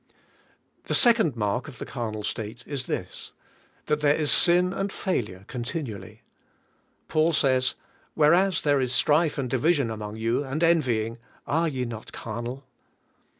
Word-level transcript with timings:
The 0.85 0.95
second 0.95 1.35
mark 1.35 1.67
of 1.67 1.77
the 1.77 1.85
carnal 1.85 2.23
state 2.23 2.63
is 2.65 2.87
this: 2.87 3.33
CARNAL 3.85 3.85
CHRISTIANS 3.85 3.85
11 3.85 3.85
that 3.85 4.01
there 4.01 4.15
is 4.19 4.31
sin 4.31 4.73
and 4.73 4.91
failure 4.91 5.45
continually. 5.47 6.23
Paul 7.07 7.33
says: 7.33 7.75
"Whereas 8.15 8.63
there 8.63 8.81
is 8.81 8.93
strife 8.93 9.37
and 9.37 9.47
division 9.47 9.91
among 9.91 10.15
you, 10.15 10.43
and 10.43 10.63
envying, 10.63 11.19
are 11.45 11.67
ye 11.67 11.85
not 11.85 12.11
carnal?" 12.11 12.65